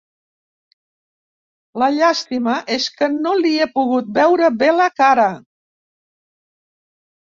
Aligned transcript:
La 1.83 1.91
llàstima 1.99 2.57
és 2.79 2.89
que 2.97 3.11
no 3.19 3.37
li 3.45 3.55
he 3.61 3.71
pogut 3.79 4.13
veure 4.21 4.53
bé 4.67 4.75
la 4.83 4.93
cara. 5.07 5.31